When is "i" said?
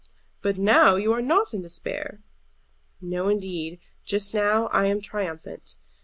4.69-4.87